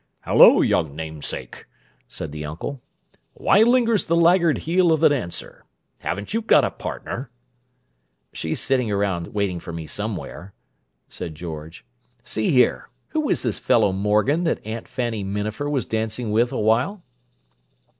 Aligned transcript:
"Hello, 0.21 0.61
young 0.61 0.95
namesake," 0.95 1.67
said 2.07 2.31
the 2.31 2.43
uncle. 2.43 2.81
"Why 3.35 3.61
lingers 3.61 4.05
the 4.05 4.15
laggard 4.15 4.57
heel 4.57 4.91
of 4.91 4.99
the 4.99 5.09
dancer? 5.09 5.63
Haven't 5.99 6.33
you 6.33 6.41
got 6.41 6.63
a 6.63 6.71
partner?" 6.71 7.29
"She's 8.33 8.59
sitting 8.59 8.89
around 8.89 9.27
waiting 9.27 9.59
for 9.59 9.71
me 9.71 9.85
somewhere," 9.85 10.55
said 11.07 11.35
George. 11.35 11.85
"See 12.23 12.49
here: 12.49 12.89
Who 13.09 13.29
is 13.29 13.43
this 13.43 13.59
fellow 13.59 13.91
Morgan 13.93 14.43
that 14.45 14.65
Aunt 14.65 14.87
Fanny 14.87 15.23
Minafer 15.23 15.69
was 15.69 15.85
dancing 15.85 16.31
with 16.31 16.51
a 16.51 16.59
while?" 16.59 17.03